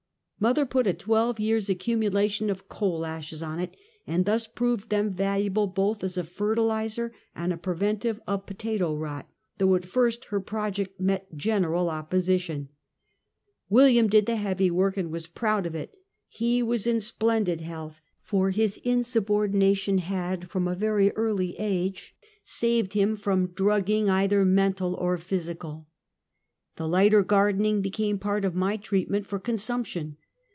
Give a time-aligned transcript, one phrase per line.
[0.43, 3.77] Mother put a twelve years' accumulation of coal ashes on it,
[4.07, 9.29] and thus proved them valuable both as a fertilizer and a preventive of potato rot,
[9.59, 12.69] though at first her project met general op position.
[13.69, 15.93] William did the heavy work and was proud of it.
[16.27, 20.09] He was in splendid health, for his insubordination Lose my Beothee.
[20.13, 25.87] 31 had, from a very early age, saved him from drugging either mental or physical.
[26.77, 30.17] The lighter gardening became part of my treatment for consumption.